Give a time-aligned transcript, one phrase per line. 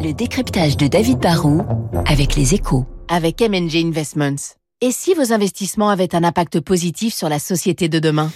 [0.00, 1.60] Le décryptage de David Barrault
[2.06, 2.86] avec les échos.
[3.08, 4.56] Avec MNG Investments.
[4.80, 8.30] Et si vos investissements avaient un impact positif sur la société de demain?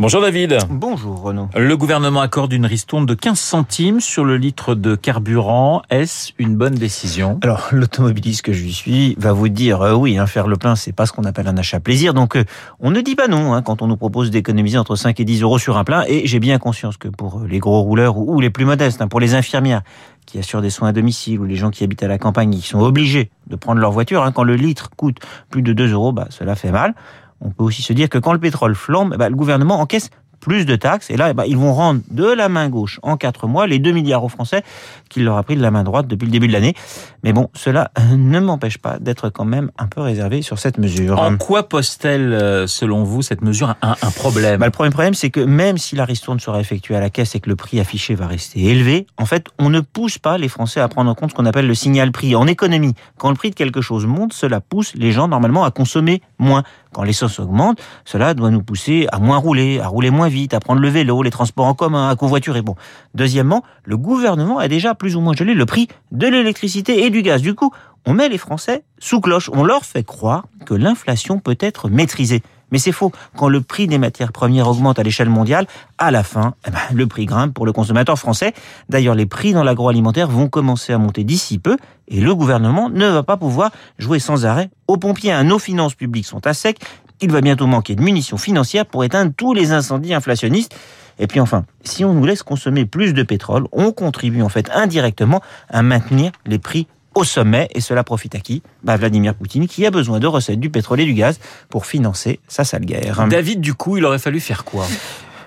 [0.00, 0.58] Bonjour David.
[0.70, 1.48] Bonjour Renaud.
[1.56, 5.82] Le gouvernement accorde une ristourne de 15 centimes sur le litre de carburant.
[5.90, 7.40] Est-ce une bonne décision?
[7.42, 10.92] Alors l'automobiliste que je suis va vous dire euh, oui, hein, faire le plein c'est
[10.92, 12.14] pas ce qu'on appelle un achat plaisir.
[12.14, 12.44] Donc euh,
[12.78, 15.42] on ne dit pas non hein, quand on nous propose d'économiser entre 5 et 10
[15.42, 16.04] euros sur un plein.
[16.06, 19.08] Et j'ai bien conscience que pour les gros rouleurs ou, ou les plus modestes, hein,
[19.08, 19.82] pour les infirmières
[20.26, 22.62] qui assurent des soins à domicile ou les gens qui habitent à la campagne qui
[22.62, 25.16] sont obligés de prendre leur voiture, hein, quand le litre coûte
[25.50, 26.94] plus de 2 euros, bah, cela fait mal.
[27.40, 30.10] On peut aussi se dire que quand le pétrole flambe, bah, le gouvernement encaisse
[30.40, 31.10] plus de taxes.
[31.10, 33.92] Et là, bah, ils vont rendre de la main gauche en quatre mois les 2
[33.92, 34.62] milliards aux Français
[35.08, 36.74] qu'il leur a pris de la main droite depuis le début de l'année.
[37.22, 41.18] Mais bon, cela ne m'empêche pas d'être quand même un peu réservé sur cette mesure.
[41.18, 44.60] En quoi pose-t-elle, euh, selon vous, cette mesure un, un problème?
[44.60, 47.34] Bah, Le premier problème, c'est que même si la ristourne sera effectuée à la caisse
[47.34, 50.48] et que le prix affiché va rester élevé, en fait, on ne pousse pas les
[50.48, 52.34] Français à prendre en compte ce qu'on appelle le signal prix.
[52.34, 55.70] En économie, quand le prix de quelque chose monte, cela pousse les gens normalement à
[55.70, 56.62] consommer moins.
[56.92, 60.60] Quand l'essence augmente, cela doit nous pousser à moins rouler, à rouler moins vite, à
[60.60, 62.62] prendre le vélo, les transports en commun, à covoiturer.
[62.62, 62.76] Bon.
[63.14, 67.22] Deuxièmement, le gouvernement a déjà plus ou moins gelé le prix de l'électricité et du
[67.22, 67.42] gaz.
[67.42, 67.72] Du coup,
[68.06, 69.50] on met les Français sous cloche.
[69.52, 72.42] On leur fait croire que l'inflation peut être maîtrisée.
[72.70, 73.12] Mais c'est faux.
[73.36, 75.66] Quand le prix des matières premières augmente à l'échelle mondiale,
[75.98, 78.52] à la fin, eh ben, le prix grimpe pour le consommateur français.
[78.88, 81.76] D'ailleurs, les prix dans l'agroalimentaire vont commencer à monter d'ici peu
[82.08, 85.42] et le gouvernement ne va pas pouvoir jouer sans arrêt aux pompiers.
[85.44, 86.78] Nos finances publiques sont à sec.
[87.20, 90.74] Il va bientôt manquer de munitions financières pour éteindre tous les incendies inflationnistes.
[91.18, 94.70] Et puis enfin, si on nous laisse consommer plus de pétrole, on contribue en fait
[94.72, 96.86] indirectement à maintenir les prix
[97.18, 97.68] au sommet.
[97.74, 98.62] Et cela profite à qui?
[98.82, 101.38] Bah, Vladimir Poutine, qui a besoin de recettes du pétrole et du gaz
[101.68, 103.26] pour financer sa sale guerre.
[103.28, 104.86] David, du coup, il aurait fallu faire quoi?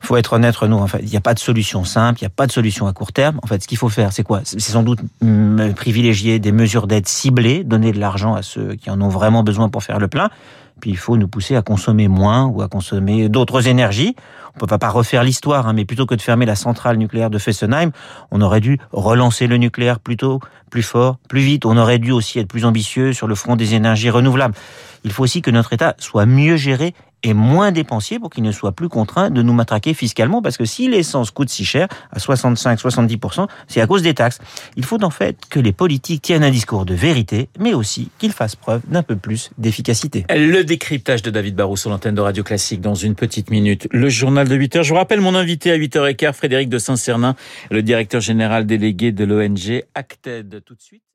[0.00, 2.28] Faut être honnête, nous, en fait, il n'y a pas de solution simple, il n'y
[2.28, 3.40] a pas de solution à court terme.
[3.42, 4.42] En fait, ce qu'il faut faire, c'est quoi?
[4.44, 5.00] C'est sans doute
[5.74, 9.68] privilégier des mesures d'aide ciblées, donner de l'argent à ceux qui en ont vraiment besoin
[9.68, 10.30] pour faire le plein.
[10.80, 14.14] Puis il faut nous pousser à consommer moins ou à consommer d'autres énergies.
[14.54, 17.38] On peut pas refaire l'histoire, hein, mais plutôt que de fermer la centrale nucléaire de
[17.38, 17.92] Fessenheim,
[18.30, 21.66] on aurait dû relancer le nucléaire plus tôt, plus fort, plus vite.
[21.66, 24.54] On aurait dû aussi être plus ambitieux sur le front des énergies renouvelables.
[25.04, 28.52] Il faut aussi que notre État soit mieux géré et moins dépensier pour qu'il ne
[28.52, 32.18] soit plus contraint de nous matraquer fiscalement parce que si l'essence coûte si cher, à
[32.18, 34.38] 65-70%, c'est à cause des taxes.
[34.76, 38.32] Il faut en fait que les politiques tiennent un discours de vérité, mais aussi qu'ils
[38.32, 40.24] fassent preuve d'un peu plus d'efficacité.
[40.30, 43.88] Le décryptage de David Barrou sur l'antenne de Radio Classique dans une petite minute.
[43.90, 44.84] Le journal de 8 heures.
[44.84, 47.34] Je vous rappelle mon invité à 8h15, Frédéric de Saint-Cernin,
[47.70, 50.62] le directeur général délégué de l'ONG Acted.
[50.64, 51.06] Tout de suite.